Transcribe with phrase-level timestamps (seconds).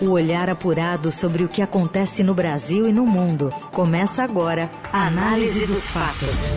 [0.00, 3.50] O olhar apurado sobre o que acontece no Brasil e no mundo.
[3.72, 6.52] Começa agora a Análise dos Fatos.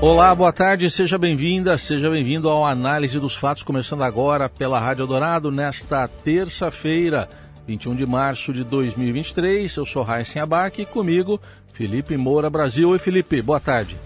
[0.00, 5.06] Olá, boa tarde, seja bem-vinda, seja bem-vindo ao Análise dos Fatos, começando agora pela Rádio
[5.06, 7.28] Dourado nesta terça-feira,
[7.66, 9.76] 21 de março de 2023.
[9.76, 11.40] Eu sou Raíssen Abac e comigo,
[11.74, 12.88] Felipe Moura Brasil.
[12.88, 13.96] Oi, Felipe, boa tarde.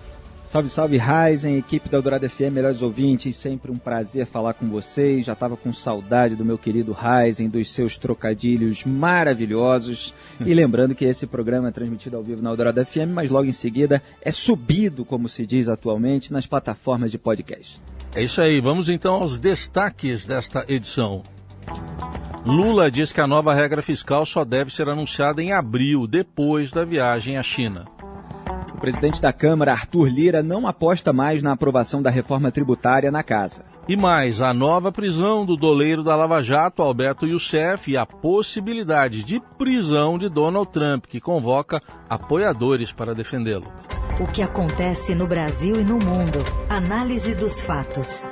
[0.49, 5.27] Salve, salve, Ryzen, equipe da Eldorado FM, melhores ouvintes, sempre um prazer falar com vocês.
[5.27, 10.15] Já estava com saudade do meu querido Ryzen, dos seus trocadilhos maravilhosos.
[10.41, 13.53] e lembrando que esse programa é transmitido ao vivo na Eldorado FM, mas logo em
[13.53, 17.79] seguida é subido, como se diz atualmente, nas plataformas de podcast.
[18.15, 21.23] É isso aí, vamos então aos destaques desta edição.
[22.47, 26.87] Lula diz que a nova regra fiscal só deve ser anunciada em abril, depois da
[26.87, 27.85] viagem à China.
[28.79, 33.25] O presidente da Câmara, Arthur Lira, não aposta mais na aprovação da reforma tributária na
[33.25, 33.65] casa.
[33.89, 39.25] E mais, a nova prisão do doleiro da Lava Jato, Alberto Youssef, e a possibilidade
[39.25, 43.67] de prisão de Donald Trump, que convoca apoiadores para defendê-lo.
[44.21, 46.39] O que acontece no Brasil e no mundo.
[46.69, 48.25] Análise dos fatos.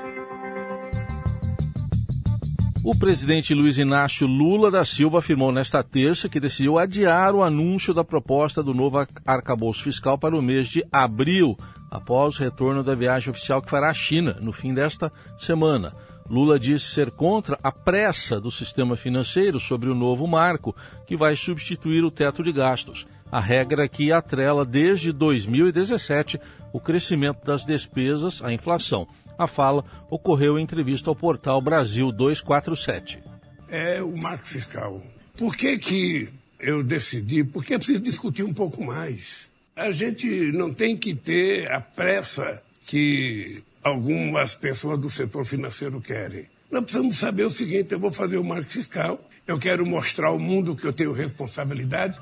[2.89, 7.93] O presidente Luiz Inácio Lula da Silva afirmou nesta terça que decidiu adiar o anúncio
[7.93, 11.57] da proposta do novo arcabouço fiscal para o mês de abril,
[11.91, 15.93] após o retorno da viagem oficial que fará à China no fim desta semana.
[16.31, 20.73] Lula disse ser contra a pressa do sistema financeiro sobre o novo marco,
[21.09, 23.05] que vai substituir o teto de gastos,
[23.37, 26.41] a regra que atrela desde 2017
[26.73, 29.07] o crescimento das despesas à inflação.
[29.39, 33.23] A fala ocorreu em entrevista ao portal Brasil 247.
[33.69, 35.03] É o marco fiscal.
[35.37, 37.45] Por que, que eu decidi?
[37.45, 39.51] Porque é preciso discutir um pouco mais.
[39.77, 46.47] A gente não tem que ter a pressa que algumas pessoas do setor financeiro querem.
[46.71, 50.39] Nós precisamos saber o seguinte: eu vou fazer o marco fiscal, eu quero mostrar ao
[50.39, 52.19] mundo que eu tenho responsabilidade,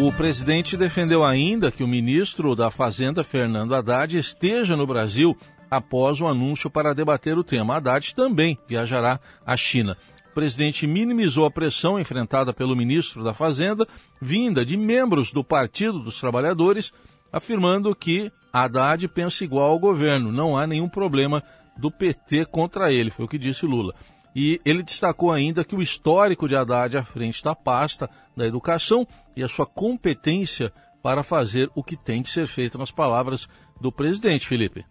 [0.00, 5.36] o presidente defendeu ainda que o ministro da Fazenda, Fernando Haddad, esteja no Brasil
[5.68, 7.76] após o anúncio para debater o tema.
[7.76, 9.96] Haddad também viajará à China.
[10.30, 13.88] O presidente minimizou a pressão enfrentada pelo ministro da Fazenda,
[14.22, 16.92] vinda de membros do Partido dos Trabalhadores,
[17.32, 21.42] afirmando que Haddad pensa igual ao governo, não há nenhum problema
[21.78, 23.94] do PT contra ele, foi o que disse Lula.
[24.34, 29.06] E ele destacou ainda que o histórico de Haddad à frente da pasta da educação
[29.36, 30.72] e a sua competência
[31.02, 33.48] para fazer o que tem que ser feito nas palavras
[33.80, 34.84] do presidente, Felipe.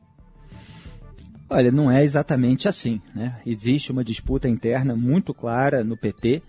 [1.50, 3.02] Olha, não é exatamente assim.
[3.16, 3.40] Né?
[3.46, 6.42] Existe uma disputa interna muito clara no PT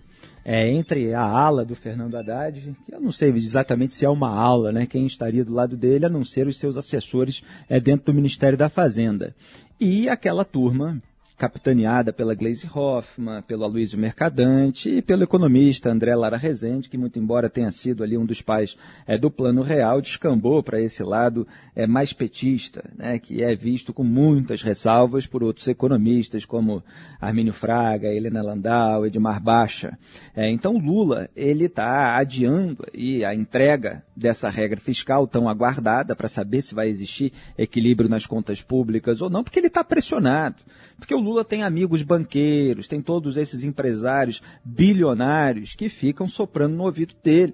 [0.43, 4.29] é, entre a ala do Fernando Haddad, que eu não sei exatamente se é uma
[4.29, 4.85] ala, né?
[4.85, 8.57] quem estaria do lado dele, a não ser os seus assessores é, dentro do Ministério
[8.57, 9.35] da Fazenda,
[9.79, 11.01] e aquela turma
[11.39, 17.17] capitaneada pela Glaze Hoffman, pelo Aloysio Mercadante e pelo economista André Lara Rezende, que muito
[17.17, 18.75] embora tenha sido ali um dos pais
[19.07, 23.93] é, do Plano Real, descambou para esse lado é, mais petista, né, que é visto
[23.93, 26.83] com muitas ressalvas por outros economistas como
[27.21, 29.97] Armínio Fraga, Helena Landau, Edmar Baixa.
[30.35, 32.85] É, então Lula ele está adiando
[33.25, 38.61] a entrega dessa regra fiscal tão aguardada para saber se vai existir equilíbrio nas contas
[38.61, 40.57] públicas ou não, porque ele está pressionado,
[40.97, 46.83] porque o Lula tem amigos banqueiros, tem todos esses empresários bilionários que ficam soprando no
[46.83, 47.53] ouvido dele.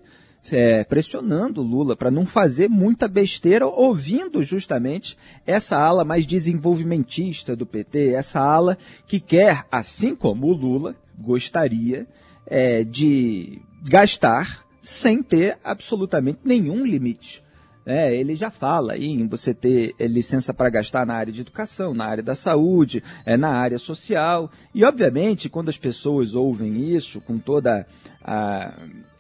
[0.51, 7.55] É, pressionando o Lula para não fazer muita besteira, ouvindo justamente essa ala mais desenvolvimentista
[7.55, 8.77] do PT, essa ala
[9.07, 12.05] que quer, assim como o Lula, gostaria
[12.45, 13.59] é, de
[13.89, 17.43] gastar sem ter absolutamente nenhum limite.
[17.87, 21.93] É, ele já fala em você ter é, licença para gastar na área de educação,
[21.93, 24.51] na área da saúde, é, na área social.
[24.73, 27.85] E, obviamente, quando as pessoas ouvem isso, com toda
[28.23, 28.73] a,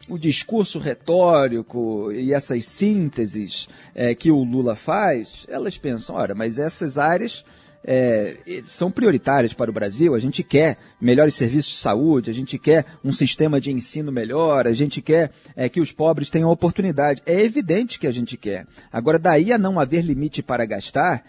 [0.07, 6.57] o discurso retórico e essas sínteses é, que o Lula faz, elas pensam, olha, mas
[6.57, 7.43] essas áreas
[7.87, 10.15] é, são prioritárias para o Brasil.
[10.15, 14.67] A gente quer melhores serviços de saúde, a gente quer um sistema de ensino melhor,
[14.67, 17.21] a gente quer é, que os pobres tenham oportunidade.
[17.25, 18.65] É evidente que a gente quer.
[18.91, 21.23] Agora, daí a não haver limite para gastar,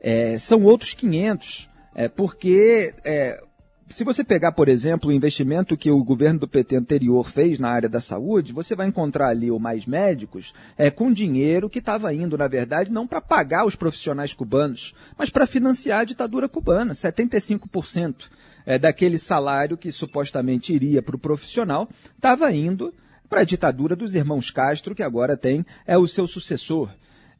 [0.00, 1.70] é, são outros 500.
[1.94, 3.42] É, porque é,
[3.90, 7.68] se você pegar, por exemplo, o investimento que o governo do PT anterior fez na
[7.68, 12.14] área da saúde, você vai encontrar ali o Mais Médicos é, com dinheiro que estava
[12.14, 16.92] indo, na verdade, não para pagar os profissionais cubanos, mas para financiar a ditadura cubana.
[16.94, 18.28] 75%
[18.64, 22.94] é, daquele salário que supostamente iria para o profissional estava indo
[23.28, 26.90] para a ditadura dos irmãos Castro, que agora tem é o seu sucessor.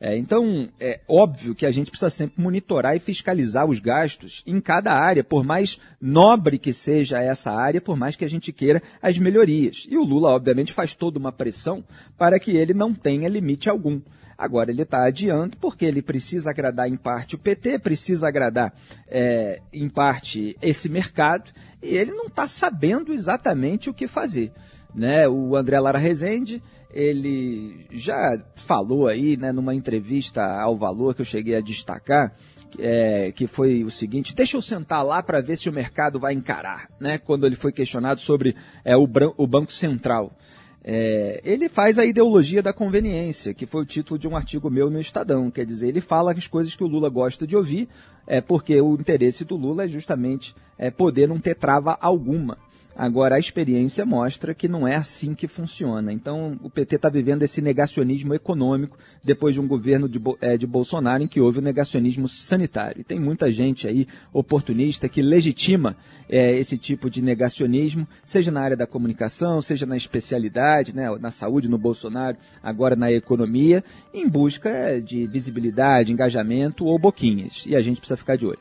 [0.00, 4.58] É, então, é óbvio que a gente precisa sempre monitorar e fiscalizar os gastos em
[4.58, 8.82] cada área, por mais nobre que seja essa área, por mais que a gente queira
[9.02, 9.86] as melhorias.
[9.90, 11.84] E o Lula, obviamente, faz toda uma pressão
[12.16, 14.00] para que ele não tenha limite algum.
[14.38, 18.72] Agora ele está adiando porque ele precisa agradar em parte o PT, precisa agradar
[19.06, 21.52] é, em parte esse mercado
[21.82, 24.50] e ele não está sabendo exatamente o que fazer.
[24.94, 25.28] Né?
[25.28, 26.62] O André Lara Rezende
[26.92, 32.34] ele já falou aí, né, numa entrevista ao Valor que eu cheguei a destacar,
[32.78, 36.32] é, que foi o seguinte: deixa eu sentar lá para ver se o mercado vai
[36.32, 37.18] encarar, né?
[37.18, 38.54] Quando ele foi questionado sobre
[38.84, 40.36] é, o, o Banco Central.
[40.82, 44.88] É, ele faz a ideologia da conveniência, que foi o título de um artigo meu
[44.88, 45.50] no Estadão.
[45.50, 47.86] Quer dizer, ele fala as coisas que o Lula gosta de ouvir,
[48.26, 52.56] é, porque o interesse do Lula é justamente é, poder não ter trava alguma.
[53.00, 56.12] Agora, a experiência mostra que não é assim que funciona.
[56.12, 60.66] Então, o PT está vivendo esse negacionismo econômico depois de um governo de, é, de
[60.66, 63.00] Bolsonaro em que houve o negacionismo sanitário.
[63.00, 65.96] E tem muita gente aí oportunista que legitima
[66.28, 71.30] é, esse tipo de negacionismo, seja na área da comunicação, seja na especialidade, né, na
[71.30, 73.82] saúde, no Bolsonaro, agora na economia,
[74.12, 77.64] em busca de visibilidade, engajamento ou boquinhas.
[77.66, 78.60] E a gente precisa ficar de olho.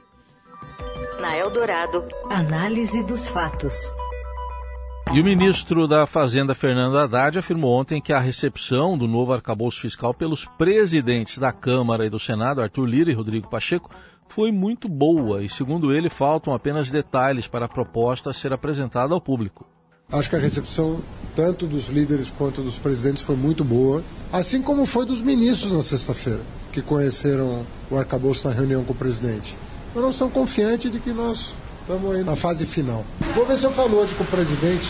[1.20, 3.92] Na Eldorado, análise dos fatos.
[5.12, 9.82] E o ministro da Fazenda, Fernando Haddad, afirmou ontem que a recepção do novo arcabouço
[9.82, 13.90] fiscal pelos presidentes da Câmara e do Senado, Arthur Lira e Rodrigo Pacheco,
[14.28, 19.20] foi muito boa e, segundo ele, faltam apenas detalhes para a proposta ser apresentada ao
[19.20, 19.66] público.
[20.12, 21.00] Acho que a recepção,
[21.36, 25.82] tanto dos líderes quanto dos presidentes, foi muito boa, assim como foi dos ministros na
[25.82, 26.42] sexta-feira,
[26.72, 29.58] que conheceram o arcabouço na reunião com o presidente.
[29.96, 31.52] Eu não sou confiante de que nós
[31.90, 33.04] Estamos aí na fase final.
[33.34, 34.88] Vou ver se eu falo hoje com o presidente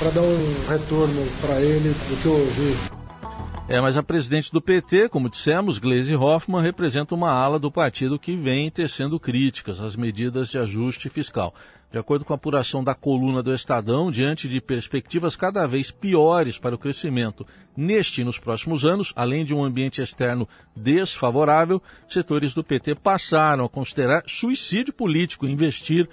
[0.00, 2.91] para dar um retorno para ele do que eu ouvi.
[3.68, 8.18] É, mas a presidente do PT, como dissemos, Gleisi Hoffmann, representa uma ala do partido
[8.18, 11.54] que vem tecendo críticas às medidas de ajuste fiscal.
[11.90, 16.58] De acordo com a apuração da coluna do Estadão, diante de perspectivas cada vez piores
[16.58, 22.54] para o crescimento neste e nos próximos anos, além de um ambiente externo desfavorável, setores
[22.54, 26.08] do PT passaram a considerar suicídio político investir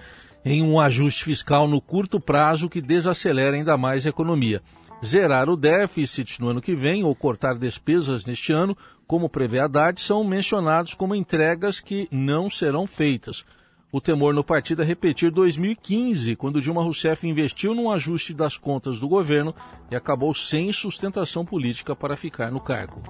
[0.45, 4.61] em um ajuste fiscal no curto prazo que desacelera ainda mais a economia.
[5.03, 9.65] Zerar o déficit no ano que vem ou cortar despesas neste ano, como prevê a
[9.65, 13.45] Haddad, são mencionados como entregas que não serão feitas.
[13.91, 18.99] O temor no partido é repetir 2015, quando Dilma Rousseff investiu num ajuste das contas
[18.99, 19.55] do governo
[19.89, 23.01] e acabou sem sustentação política para ficar no cargo.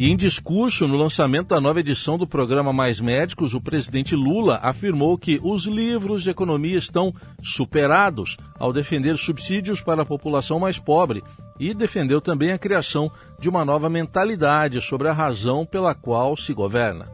[0.00, 4.58] E em discurso no lançamento da nova edição do programa Mais Médicos, o presidente Lula
[4.62, 10.78] afirmou que os livros de economia estão superados ao defender subsídios para a população mais
[10.78, 11.22] pobre
[11.58, 16.54] e defendeu também a criação de uma nova mentalidade sobre a razão pela qual se
[16.54, 17.04] governa.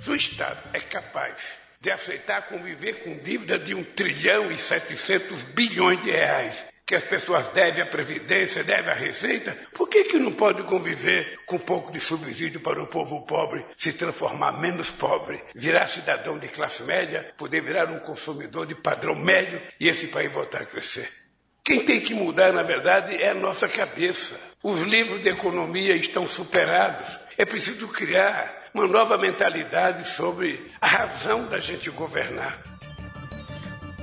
[0.00, 1.40] Se o Estado é capaz
[1.80, 7.02] de aceitar conviver com dívida de 1 trilhão e 700 bilhões de reais, que as
[7.02, 11.58] pessoas devem à Previdência, devem à Receita, por que, que não pode conviver com um
[11.58, 16.84] pouco de subsídio para o povo pobre se transformar menos pobre, virar cidadão de classe
[16.84, 21.10] média, poder virar um consumidor de padrão médio e esse país voltar a crescer?
[21.64, 24.36] Quem tem que mudar, na verdade, é a nossa cabeça.
[24.62, 27.18] Os livros de economia estão superados.
[27.36, 32.75] É preciso criar uma nova mentalidade sobre a razão da gente governar.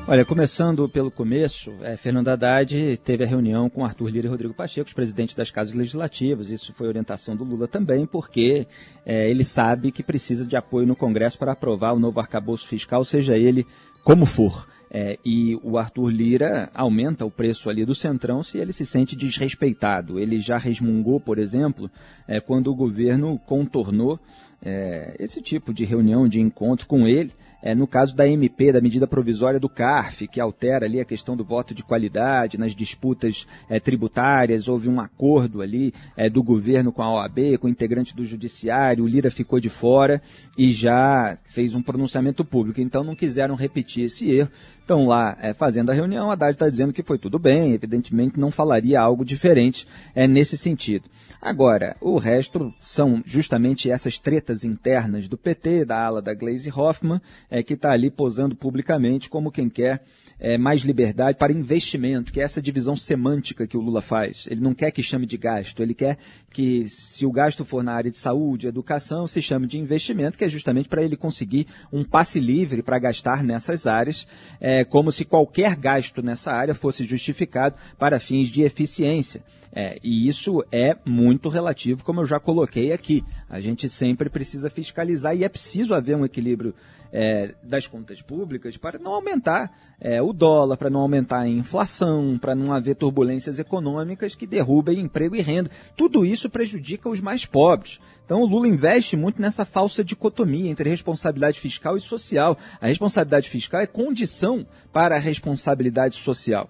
[0.05, 4.53] Olha, começando pelo começo, é, Fernando Haddad teve a reunião com Arthur Lira e Rodrigo
[4.53, 6.49] Pacheco, os presidentes das casas legislativas.
[6.49, 8.67] Isso foi orientação do Lula também, porque
[9.05, 13.05] é, ele sabe que precisa de apoio no Congresso para aprovar o novo arcabouço fiscal,
[13.05, 13.65] seja ele
[14.03, 14.67] como for.
[14.91, 19.15] É, e o Arthur Lira aumenta o preço ali do Centrão se ele se sente
[19.15, 20.19] desrespeitado.
[20.19, 21.89] Ele já resmungou, por exemplo,
[22.27, 24.19] é, quando o governo contornou
[24.61, 27.31] é, esse tipo de reunião, de encontro com ele,
[27.63, 31.37] é, no caso da MP, da medida provisória do CARF, que altera ali a questão
[31.37, 36.91] do voto de qualidade nas disputas é, tributárias, houve um acordo ali é, do governo
[36.91, 40.21] com a OAB, com integrantes do judiciário, o Lira ficou de fora
[40.57, 42.81] e já fez um pronunciamento público.
[42.81, 44.51] Então não quiseram repetir esse erro.
[44.81, 48.37] Estão lá é, fazendo a reunião, a Haddad está dizendo que foi tudo bem, evidentemente
[48.37, 51.05] não falaria algo diferente é, nesse sentido.
[51.41, 57.21] Agora, o resto são justamente essas tretas internas do PT, da ala da Glaze Hoffman,
[57.53, 60.01] é, que está ali posando publicamente como quem quer
[60.39, 64.47] é, mais liberdade para investimento, que é essa divisão semântica que o Lula faz.
[64.49, 66.17] Ele não quer que chame de gasto, ele quer
[66.49, 70.43] que, se o gasto for na área de saúde, educação, se chame de investimento, que
[70.43, 74.27] é justamente para ele conseguir um passe livre para gastar nessas áreas,
[74.59, 79.43] é, como se qualquer gasto nessa área fosse justificado para fins de eficiência.
[79.75, 83.23] É, e isso é muito relativo, como eu já coloquei aqui.
[83.49, 86.75] A gente sempre precisa fiscalizar e é preciso haver um equilíbrio
[87.11, 92.37] é, das contas públicas para não aumentar é, o dólar, para não aumentar a inflação,
[92.39, 95.71] para não haver turbulências econômicas que derrubem emprego e renda.
[95.95, 97.99] Tudo isso prejudica os mais pobres.
[98.25, 102.57] Então o Lula investe muito nessa falsa dicotomia entre responsabilidade fiscal e social.
[102.79, 106.69] A responsabilidade fiscal é condição para a responsabilidade social.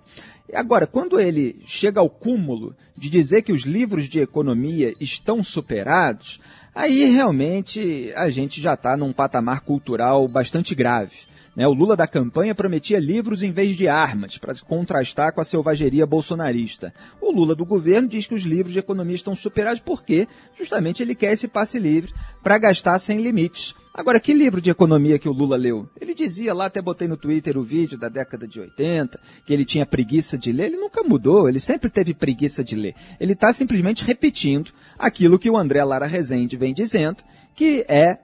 [0.55, 6.39] Agora, quando ele chega ao cúmulo de dizer que os livros de economia estão superados,
[6.73, 11.15] aí realmente a gente já está num patamar cultural bastante grave.
[11.55, 11.67] Né?
[11.67, 16.05] O Lula da campanha prometia livros em vez de armas, para contrastar com a selvageria
[16.05, 16.93] bolsonarista.
[17.21, 21.15] O Lula do governo diz que os livros de economia estão superados porque justamente ele
[21.15, 23.75] quer esse passe livre para gastar sem limites.
[23.95, 25.87] Agora, que livro de economia que o Lula leu?
[26.01, 29.63] Ele dizia lá, até botei no Twitter o vídeo da década de 80, que ele
[29.63, 30.65] tinha preguiça de ler.
[30.65, 32.95] Ele nunca mudou, ele sempre teve preguiça de ler.
[33.19, 37.23] Ele está simplesmente repetindo aquilo que o André Lara Rezende vem dizendo,
[37.55, 38.17] que é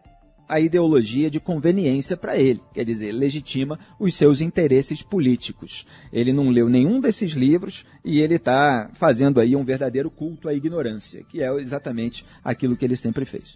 [0.49, 5.85] a ideologia de conveniência para ele, quer dizer, legitima os seus interesses políticos.
[6.11, 10.53] Ele não leu nenhum desses livros e ele está fazendo aí um verdadeiro culto à
[10.53, 13.55] ignorância, que é exatamente aquilo que ele sempre fez.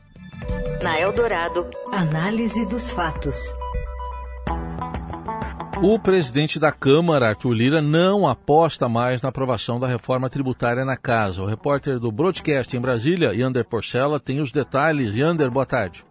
[0.83, 3.51] Na Eldorado, análise dos fatos.
[5.81, 10.95] O presidente da Câmara, Arthur Lira, não aposta mais na aprovação da reforma tributária na
[10.95, 11.41] casa.
[11.41, 15.13] O repórter do Broadcast em Brasília, Yander Porcela, tem os detalhes.
[15.15, 16.05] Yander, boa tarde.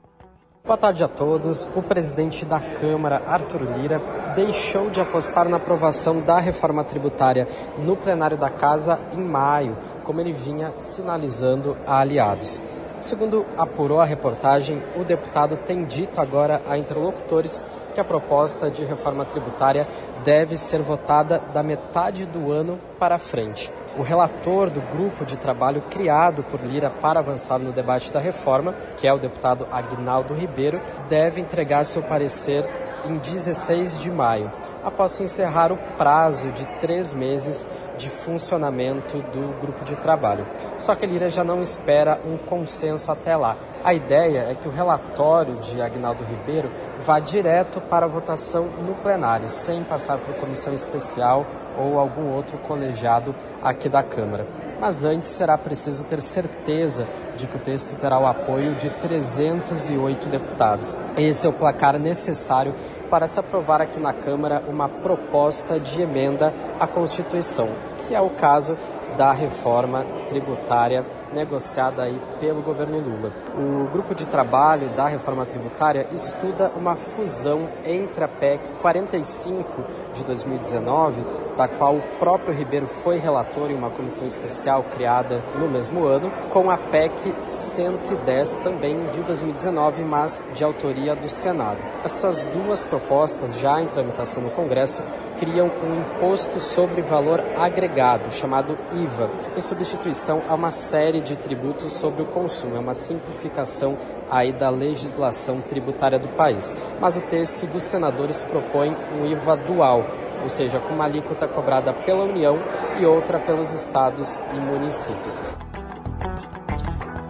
[0.65, 1.69] Boa tarde a todos.
[1.75, 4.01] O presidente da Câmara, Arthur Lira,
[4.33, 7.49] deixou de apostar na aprovação da reforma tributária
[7.81, 12.61] no plenário da Casa em maio, como ele vinha sinalizando a aliados.
[13.03, 17.61] Segundo apurou a reportagem, o deputado tem dito agora a interlocutores
[17.93, 19.89] que a proposta de reforma tributária
[20.23, 23.73] deve ser votada da metade do ano para frente.
[23.99, 28.73] O relator do grupo de trabalho criado por Lira para avançar no debate da reforma,
[28.97, 32.65] que é o deputado Agnaldo Ribeiro, deve entregar seu parecer
[33.05, 34.49] em 16 de maio,
[34.85, 40.47] após encerrar o prazo de três meses de funcionamento do grupo de trabalho.
[40.79, 43.57] Só que Lira já não espera um consenso até lá.
[43.85, 46.71] A ideia é que o relatório de Agnaldo Ribeiro
[47.01, 51.45] vá direto para a votação no plenário, sem passar por comissão especial
[51.77, 54.47] ou algum outro colegiado aqui da Câmara.
[54.81, 60.29] Mas antes será preciso ter certeza de que o texto terá o apoio de 308
[60.29, 60.97] deputados.
[61.17, 62.75] Esse é o placar necessário
[63.13, 66.51] para se aprovar aqui na Câmara uma proposta de emenda
[66.81, 67.69] à Constituição,
[68.09, 68.75] que é o caso
[69.19, 73.33] da reforma tributária negociada aí pelo governo Lula.
[73.57, 79.85] O grupo de trabalho da reforma tributária estuda uma fusão entre a PEC 45
[80.15, 81.23] de 2019,
[81.57, 86.31] da qual o próprio Ribeiro foi relator em uma comissão especial criada no mesmo ano,
[86.51, 91.79] com a PEC 110 também de 2019, mas de autoria do Senado.
[92.05, 95.03] Essas duas propostas já em tramitação no Congresso
[95.39, 101.93] criam um imposto sobre valor agregado, chamado IVA, em substituição a uma série de tributos
[101.93, 102.77] sobre o consumo.
[102.77, 103.97] É uma simplificação
[104.31, 106.75] aí da legislação tributária do país.
[107.01, 110.05] Mas o texto dos senadores propõe um IVA dual,
[110.43, 112.59] ou seja, com uma alíquota cobrada pela União
[113.01, 115.43] e outra pelos estados e municípios.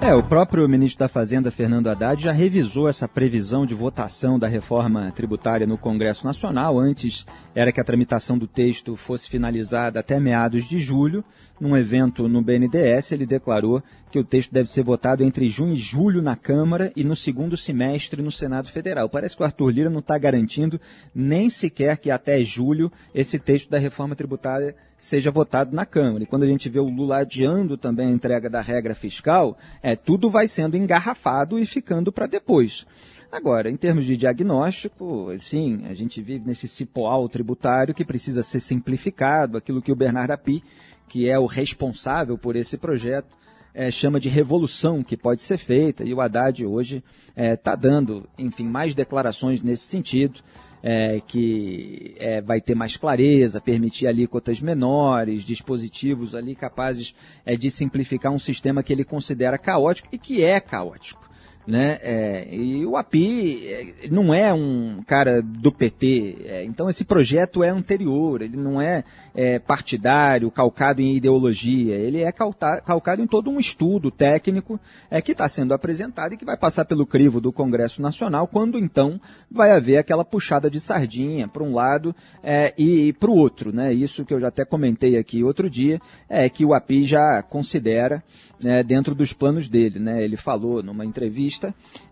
[0.02, 4.48] É, o próprio ministro da Fazenda, Fernando Haddad, já revisou essa previsão de votação da
[4.48, 6.76] reforma tributária no Congresso Nacional.
[6.76, 11.24] Antes era que a tramitação do texto fosse finalizada até meados de julho.
[11.60, 13.80] Num evento no BNDES, ele declarou
[14.12, 17.56] que o texto deve ser votado entre junho e julho na Câmara e no segundo
[17.56, 19.08] semestre no Senado Federal.
[19.08, 20.78] Parece que o Arthur Lira não está garantindo
[21.14, 26.24] nem sequer que até julho esse texto da reforma tributária seja votado na Câmara.
[26.24, 29.96] E quando a gente vê o Lula adiando também a entrega da regra fiscal, é,
[29.96, 32.86] tudo vai sendo engarrafado e ficando para depois.
[33.32, 38.60] Agora, em termos de diagnóstico, sim, a gente vive nesse cipoal tributário que precisa ser
[38.60, 40.62] simplificado, aquilo que o Bernardo Api,
[41.08, 43.41] que é o responsável por esse projeto,
[43.74, 47.02] é, chama de revolução que pode ser feita, e o Haddad hoje
[47.36, 50.40] está é, dando, enfim, mais declarações nesse sentido,
[50.82, 57.14] é, que é, vai ter mais clareza, permitir alíquotas menores, dispositivos ali capazes
[57.46, 61.30] é, de simplificar um sistema que ele considera caótico e que é caótico.
[61.66, 61.98] Né?
[62.02, 67.62] É, e o API é, não é um cara do PT, é, então esse projeto
[67.62, 73.48] é anterior, ele não é, é partidário, calcado em ideologia, ele é calcado em todo
[73.48, 74.78] um estudo técnico
[75.08, 78.76] é, que está sendo apresentado e que vai passar pelo crivo do Congresso Nacional, quando
[78.76, 83.72] então vai haver aquela puxada de sardinha para um lado é, e para o outro.
[83.72, 83.92] Né?
[83.92, 88.22] Isso que eu já até comentei aqui outro dia, é que o API já considera
[88.62, 89.98] né, dentro dos planos dele.
[89.98, 90.24] Né?
[90.24, 91.51] Ele falou numa entrevista,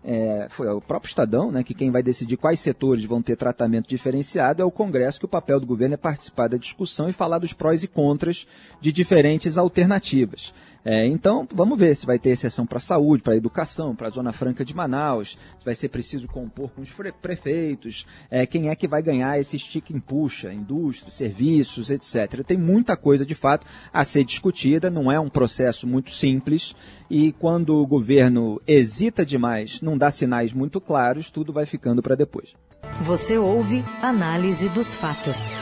[0.03, 3.87] é, foi o próprio Estadão, né, que quem vai decidir quais setores vão ter tratamento
[3.87, 7.39] diferenciado é o Congresso, que o papel do governo é participar da discussão e falar
[7.39, 8.47] dos prós e contras
[8.79, 10.53] de diferentes alternativas.
[10.83, 14.07] É, então, vamos ver se vai ter exceção para a saúde, para a educação, para
[14.07, 18.69] a Zona Franca de Manaus, se vai ser preciso compor com os prefeitos, é, quem
[18.69, 22.43] é que vai ganhar esse stick em puxa, indústria, serviços, etc.
[22.43, 26.75] Tem muita coisa, de fato, a ser discutida, não é um processo muito simples,
[27.09, 32.15] e quando o governo hesita demais, não dá sinais muito claros, tudo vai ficando para
[32.15, 32.53] depois.
[33.01, 35.53] Você ouve Análise dos Fatos.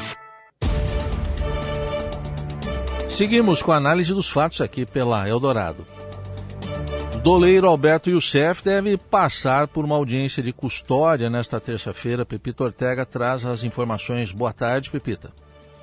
[3.09, 5.85] Seguimos com a análise dos fatos aqui pela Eldorado.
[7.21, 12.25] Doleiro Alberto Youssef deve passar por uma audiência de custódia nesta terça-feira.
[12.25, 14.31] Pepita Ortega traz as informações.
[14.31, 15.33] Boa tarde, Pepita.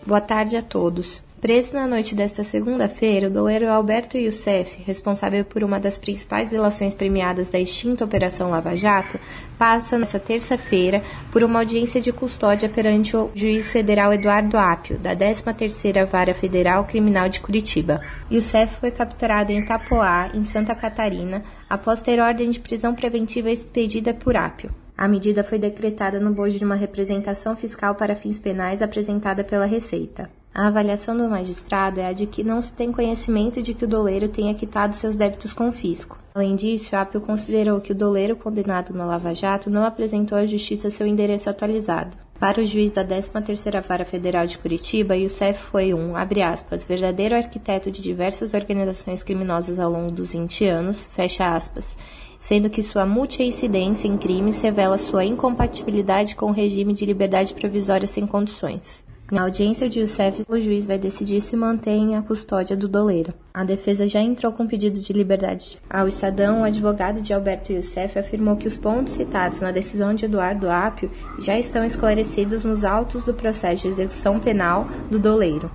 [0.06, 1.22] Boa tarde a todos.
[1.46, 6.96] Preso na noite desta segunda-feira, o doleiro Alberto Youssef, responsável por uma das principais delações
[6.96, 9.16] premiadas da extinta Operação Lava Jato,
[9.56, 15.14] passa nesta terça-feira por uma audiência de custódia perante o juiz federal Eduardo Apio, da
[15.14, 18.00] 13ª Vara Federal Criminal de Curitiba.
[18.28, 24.12] Youssef foi capturado em Itapoá, em Santa Catarina, após ter ordem de prisão preventiva expedida
[24.12, 24.74] por Apio.
[24.98, 29.64] A medida foi decretada no bojo de uma representação fiscal para fins penais apresentada pela
[29.64, 30.28] Receita.
[30.58, 33.86] A avaliação do magistrado é a de que não se tem conhecimento de que o
[33.86, 36.16] doleiro tenha quitado seus débitos com o fisco.
[36.34, 40.46] Além disso, a Apio considerou que o doleiro condenado no Lava Jato não apresentou à
[40.46, 42.16] Justiça seu endereço atualizado.
[42.40, 47.34] Para o juiz da 13ª Vara Federal de Curitiba, Youssef foi um, abre aspas, verdadeiro
[47.34, 51.94] arquiteto de diversas organizações criminosas ao longo dos 20 anos, fecha aspas,
[52.40, 58.06] sendo que sua multi-incidência em crimes revela sua incompatibilidade com o regime de liberdade provisória
[58.06, 59.04] sem condições.
[59.30, 63.35] Na audiência de Youssef, o juiz vai decidir se mantém a custódia do doleiro.
[63.52, 65.78] A defesa já entrou com pedido de liberdade.
[65.90, 70.26] Ao Estadão, o advogado de Alberto Youssef afirmou que os pontos citados na decisão de
[70.26, 75.68] Eduardo Apio já estão esclarecidos nos autos do processo de execução penal do doleiro.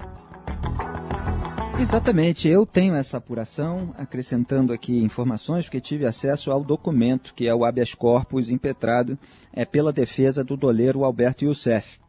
[1.78, 7.56] Exatamente, eu tenho essa apuração, acrescentando aqui informações, porque tive acesso ao documento que é
[7.56, 9.20] o habeas corpus impetrado
[9.52, 12.00] é, pela defesa do doleiro Alberto Youssef.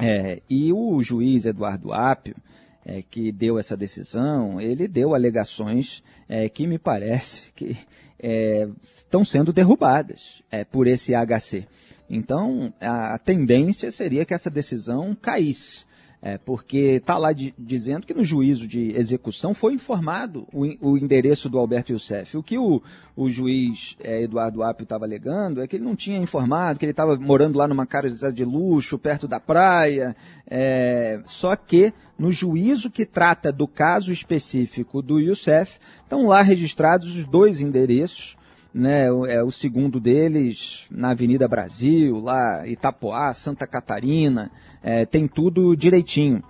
[0.00, 2.36] É, e o juiz Eduardo Apio,
[2.84, 7.76] é, que deu essa decisão, ele deu alegações é, que me parece que
[8.18, 11.66] é, estão sendo derrubadas é, por esse HC.
[12.08, 15.84] Então, a, a tendência seria que essa decisão caísse.
[16.22, 20.98] É, porque está lá de, dizendo que no juízo de execução foi informado o, o
[20.98, 22.36] endereço do Alberto Youssef.
[22.36, 22.82] O que o,
[23.16, 26.90] o juiz é, Eduardo Apio estava alegando é que ele não tinha informado, que ele
[26.92, 30.14] estava morando lá numa casa de luxo, perto da praia.
[30.46, 37.16] É, só que no juízo que trata do caso específico do Youssef, estão lá registrados
[37.16, 38.36] os dois endereços
[38.72, 44.50] né, é o segundo deles na Avenida Brasil, lá Itapoá, Santa Catarina,
[44.82, 46.42] é, tem tudo direitinho.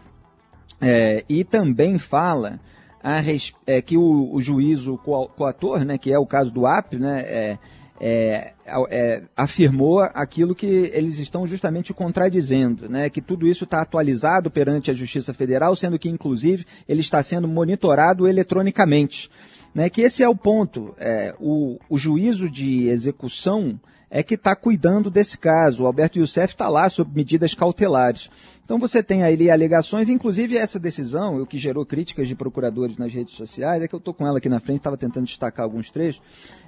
[0.80, 2.60] É, e também fala
[3.02, 3.20] a,
[3.66, 7.58] é, que o, o juízo coator, né, que é o caso do AP, né, é,
[8.00, 8.54] é,
[8.90, 14.90] é, afirmou aquilo que eles estão justamente contradizendo, né, que tudo isso está atualizado perante
[14.90, 19.30] a Justiça Federal, sendo que, inclusive, ele está sendo monitorado eletronicamente.
[19.74, 20.94] Né, que esse é o ponto.
[20.98, 23.78] É, o, o juízo de execução
[24.10, 25.84] é que está cuidando desse caso.
[25.84, 28.28] O Alberto Youssef está lá sob medidas cautelares.
[28.64, 33.12] Então você tem aí alegações, inclusive essa decisão, o que gerou críticas de procuradores nas
[33.12, 35.90] redes sociais, é que eu estou com ela aqui na frente, estava tentando destacar alguns
[35.90, 36.22] trechos,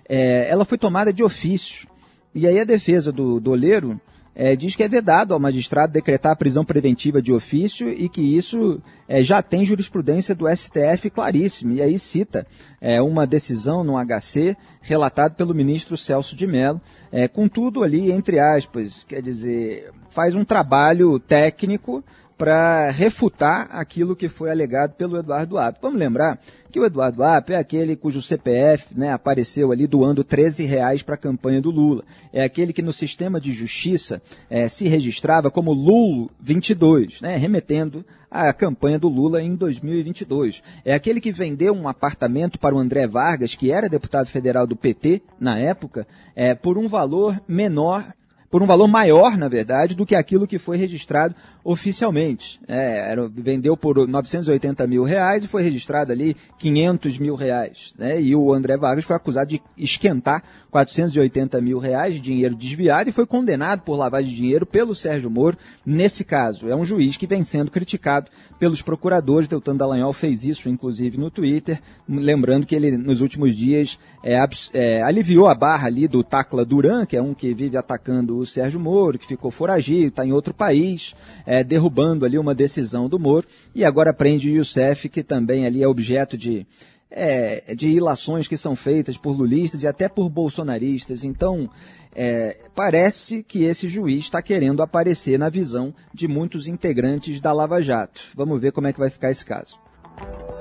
[0.08, 1.88] é, ela foi tomada de ofício.
[2.34, 4.00] E aí a defesa do Doleiro
[4.34, 8.20] é, diz que é vedado ao magistrado decretar a prisão preventiva de ofício e que
[8.20, 11.74] isso é, já tem jurisprudência do STF claríssima.
[11.74, 12.46] E aí cita
[12.80, 18.10] é, uma decisão no HC relatada pelo ministro Celso de Mello, é, com tudo ali,
[18.10, 22.02] entre aspas, quer dizer, faz um trabalho técnico
[22.42, 25.78] para refutar aquilo que foi alegado pelo Eduardo Apio.
[25.80, 26.40] Vamos lembrar
[26.72, 31.14] que o Eduardo Apio é aquele cujo CPF né, apareceu ali doando 13 reais para
[31.14, 32.02] a campanha do Lula.
[32.32, 38.04] É aquele que no sistema de justiça é, se registrava como Lulo 22, né, remetendo
[38.28, 40.64] à campanha do Lula em 2022.
[40.84, 44.74] É aquele que vendeu um apartamento para o André Vargas, que era deputado federal do
[44.74, 48.04] PT na época, é, por um valor menor
[48.52, 51.34] por um valor maior, na verdade, do que aquilo que foi registrado
[51.64, 52.60] oficialmente.
[52.68, 57.94] É, era, vendeu por 980 mil reais e foi registrado ali 500 mil reais.
[57.98, 58.20] Né?
[58.20, 63.12] E o André Vargas foi acusado de esquentar 480 mil reais de dinheiro desviado e
[63.12, 66.68] foi condenado por lavagem de dinheiro pelo Sérgio Moro nesse caso.
[66.68, 69.48] É um juiz que vem sendo criticado pelos procuradores.
[69.48, 74.38] Deltan Dallagnol fez isso, inclusive, no Twitter, lembrando que ele, nos últimos dias, é,
[74.74, 78.46] é, aliviou a barra ali do Tacla Duran, que é um que vive atacando o
[78.46, 81.14] Sérgio Moro, que ficou foragido, está em outro país,
[81.46, 85.82] é, derrubando ali uma decisão do Moro, e agora prende o Youssef, que também ali
[85.82, 86.66] é objeto de,
[87.10, 91.24] é, de ilações que são feitas por lulistas e até por bolsonaristas.
[91.24, 91.70] Então,
[92.14, 97.80] é, parece que esse juiz está querendo aparecer na visão de muitos integrantes da Lava
[97.80, 98.20] Jato.
[98.34, 99.80] Vamos ver como é que vai ficar esse caso.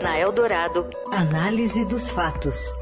[0.02, 2.74] Na Eldorado, análise dos fatos.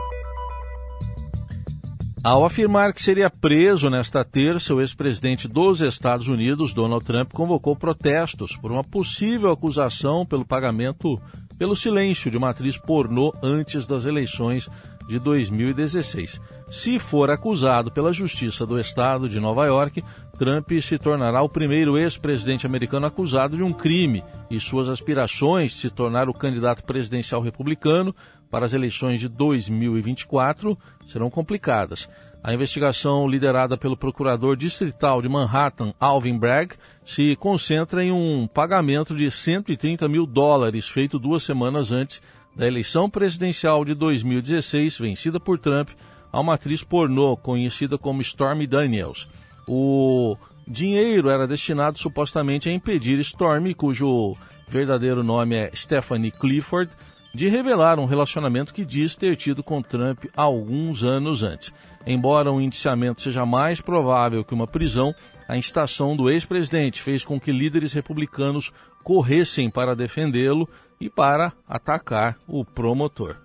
[2.22, 7.78] Ao afirmar que seria preso nesta terça, o ex-presidente dos Estados Unidos, Donald Trump, convocou
[7.78, 11.18] protestos por uma possível acusação pelo pagamento,
[11.58, 14.70] pelo silêncio de uma atriz pornô antes das eleições
[15.10, 16.40] de 2016.
[16.68, 20.04] Se for acusado pela Justiça do Estado de Nova York,
[20.38, 25.80] Trump se tornará o primeiro ex-presidente americano acusado de um crime e suas aspirações de
[25.80, 28.16] se tornar o candidato presidencial republicano
[28.52, 32.08] para as eleições de 2024 serão complicadas.
[32.42, 39.14] A investigação, liderada pelo procurador distrital de Manhattan, Alvin Bragg, se concentra em um pagamento
[39.14, 42.22] de 130 mil dólares feito duas semanas antes
[42.56, 45.90] da eleição presidencial de 2016, vencida por Trump,
[46.32, 49.28] a uma atriz pornô conhecida como Stormy Daniels.
[49.68, 54.36] O dinheiro era destinado supostamente a impedir Stormy, cujo
[54.68, 56.92] verdadeiro nome é Stephanie Clifford,
[57.34, 61.74] de revelar um relacionamento que diz ter tido com Trump alguns anos antes.
[62.06, 65.14] Embora um indiciamento seja mais provável que uma prisão,
[65.48, 68.72] a incitação do ex-presidente fez com que líderes republicanos
[69.04, 70.68] corressem para defendê-lo
[71.00, 73.38] e para atacar o promotor.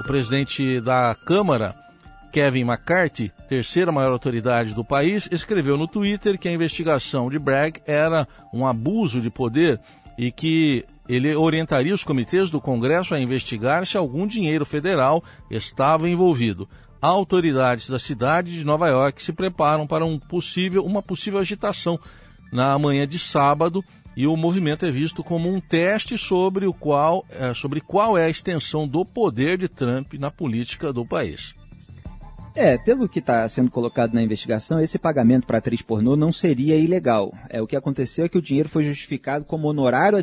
[0.00, 1.74] O presidente da Câmara,
[2.32, 7.80] Kevin McCarthy, terceira maior autoridade do país, escreveu no Twitter que a investigação de Bragg
[7.86, 9.80] era um abuso de poder
[10.16, 16.08] e que ele orientaria os comitês do Congresso a investigar se algum dinheiro federal estava
[16.08, 16.68] envolvido.
[17.02, 21.98] Autoridades da cidade de Nova York se preparam para um possível, uma possível agitação
[22.52, 23.82] na manhã de sábado
[24.16, 28.24] e o movimento é visto como um teste sobre o qual, é, sobre qual é
[28.24, 31.54] a extensão do poder de Trump na política do país.
[32.54, 36.76] É, pelo que está sendo colocado na investigação, esse pagamento para atriz pornô não seria
[36.76, 37.32] ilegal.
[37.48, 40.18] É, o que aconteceu é que o dinheiro foi justificado como honorário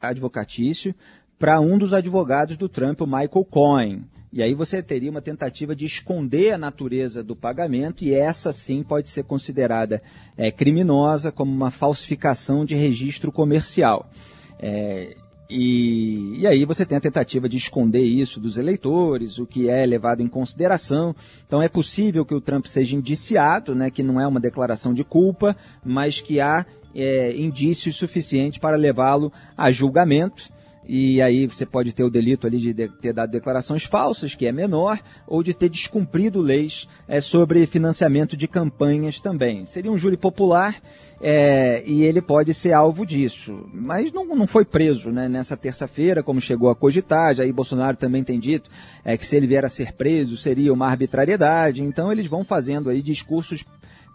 [0.00, 0.94] advocatício
[1.38, 4.04] para um dos advogados do Trump, o Michael Cohen.
[4.32, 8.82] E aí você teria uma tentativa de esconder a natureza do pagamento, e essa sim
[8.82, 10.02] pode ser considerada
[10.38, 14.10] é, criminosa como uma falsificação de registro comercial.
[14.58, 15.14] É,
[15.50, 19.84] e, e, aí você tem a tentativa de esconder isso dos eleitores, o que é
[19.84, 21.14] levado em consideração.
[21.46, 25.04] Então é possível que o Trump seja indiciado, né, que não é uma declaração de
[25.04, 26.64] culpa, mas que há
[26.94, 30.48] é, indícios suficientes para levá-lo a julgamento
[30.86, 34.52] e aí você pode ter o delito ali de ter dado declarações falsas, que é
[34.52, 39.64] menor, ou de ter descumprido leis é, sobre financiamento de campanhas também.
[39.64, 40.80] Seria um júri popular
[41.20, 43.68] é, e ele pode ser alvo disso.
[43.72, 47.34] Mas não, não foi preso né, nessa terça-feira, como chegou a cogitar.
[47.34, 48.68] Já aí Bolsonaro também tem dito
[49.04, 51.82] é, que se ele vier a ser preso seria uma arbitrariedade.
[51.82, 53.64] Então eles vão fazendo aí discursos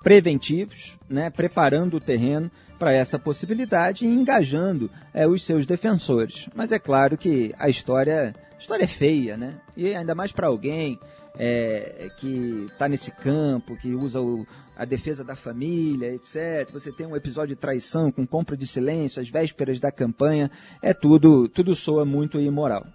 [0.07, 6.47] preventivos, né, preparando o terreno para essa possibilidade e engajando é, os seus defensores.
[6.55, 9.59] Mas é claro que a história, a história é feia, né?
[9.75, 10.97] E ainda mais para alguém
[11.37, 16.71] é, que está nesse campo, que usa o, a defesa da família, etc.
[16.71, 20.49] Você tem um episódio de traição com compra de silêncio, às vésperas da campanha,
[20.81, 22.87] é tudo, tudo soa muito imoral.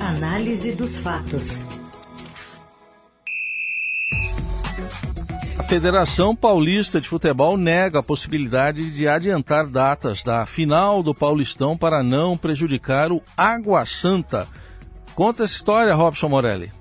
[0.00, 1.62] Análise dos fatos.
[5.70, 12.02] Federação Paulista de Futebol nega a possibilidade de adiantar datas da final do Paulistão para
[12.02, 14.48] não prejudicar o Água Santa.
[15.14, 16.72] Conta essa história, Robson Morelli.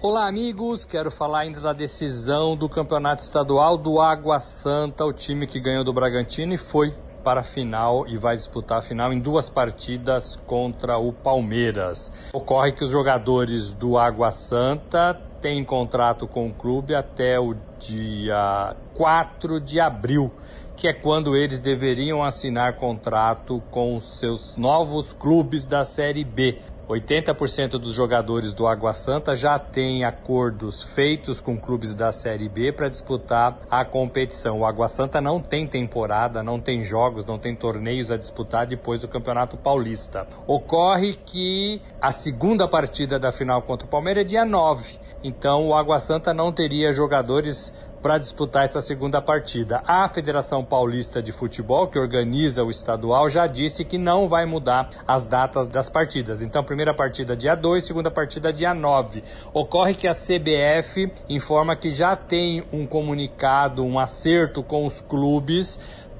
[0.00, 0.84] Olá, amigos.
[0.84, 5.82] Quero falar ainda da decisão do Campeonato Estadual do Água Santa, o time que ganhou
[5.82, 10.36] do Bragantino e foi para a final e vai disputar a final em duas partidas
[10.46, 12.12] contra o Palmeiras.
[12.32, 18.74] Ocorre que os jogadores do Água Santa têm contrato com o clube até o dia
[18.94, 20.32] 4 de abril,
[20.76, 26.58] que é quando eles deveriam assinar contrato com os seus novos clubes da Série B.
[26.88, 32.70] 80% dos jogadores do Água Santa já têm acordos feitos com clubes da Série B
[32.70, 34.60] para disputar a competição.
[34.60, 39.00] O Água Santa não tem temporada, não tem jogos, não tem torneios a disputar depois
[39.00, 40.28] do Campeonato Paulista.
[40.46, 45.05] Ocorre que a segunda partida da final contra o Palmeiras é dia 9.
[45.22, 47.72] Então o Água Santa não teria jogadores
[48.06, 49.82] para disputar essa segunda partida.
[49.84, 54.90] A Federação Paulista de Futebol, que organiza o estadual, já disse que não vai mudar
[55.06, 56.40] as datas das partidas.
[56.40, 59.24] Então, primeira partida dia 2, segunda partida dia 9.
[59.52, 65.76] Ocorre que a CBF informa que já tem um comunicado, um acerto com os clubes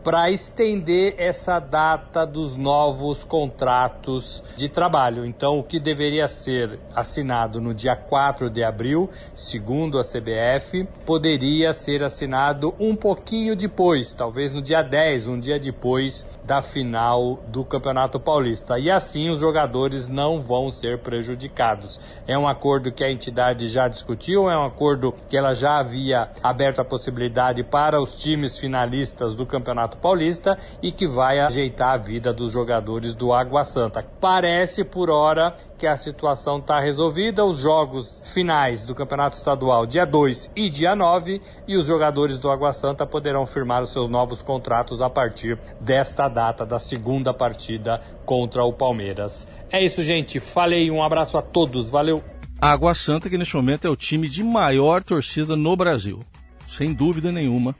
[0.06, 5.26] para estender essa data dos novos contratos de trabalho.
[5.26, 11.72] Então, o que deveria ser assinado no dia 4 de abril, segundo a CBF, poderia
[11.72, 17.64] ser assinado um pouquinho depois, talvez no dia 10, um dia depois da final do
[17.64, 18.78] Campeonato Paulista.
[18.78, 22.00] E assim os jogadores não vão ser prejudicados.
[22.28, 26.30] É um acordo que a entidade já discutiu, é um acordo que ela já havia
[26.44, 31.96] aberto a possibilidade para os times finalistas do Campeonato Paulista e que vai ajeitar a
[31.96, 34.04] vida dos jogadores do Água Santa.
[34.20, 40.04] Parece por hora que a situação está resolvida, os jogos finais do Campeonato Estadual dia
[40.04, 44.42] 2 e dia 9 e os jogadores do Água Santa poderão firmar os seus novos
[44.42, 49.46] contratos a partir desta data da segunda partida contra o Palmeiras.
[49.70, 50.40] É isso, gente.
[50.40, 51.90] Falei, um abraço a todos.
[51.90, 52.22] Valeu.
[52.60, 56.24] Água Santa, que neste momento é o time de maior torcida no Brasil.
[56.66, 57.74] Sem dúvida nenhuma.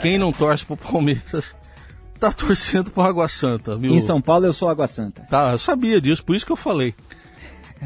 [0.00, 1.54] Quem não torce pro Palmeiras
[2.18, 3.94] tá torcendo pro Água Santa, viu?
[3.94, 5.22] Em São Paulo eu sou Água Santa.
[5.28, 6.94] Tá, eu sabia disso, por isso que eu falei.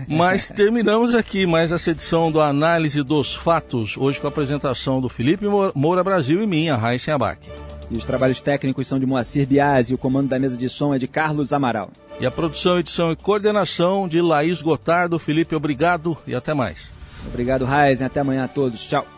[0.07, 5.09] Mas terminamos aqui mais essa edição do Análise dos Fatos, hoje com a apresentação do
[5.09, 7.49] Felipe Moura Brasil e minha, Raíssa Abac.
[7.91, 10.95] E os trabalhos técnicos são de Moacir Biasi e o comando da mesa de som
[10.95, 11.91] é de Carlos Amaral.
[12.21, 15.19] E a produção, edição e coordenação de Laís Gotardo.
[15.19, 16.91] Felipe, obrigado e até mais.
[17.27, 18.07] Obrigado, Raizen.
[18.07, 18.87] Até amanhã a todos.
[18.87, 19.18] Tchau.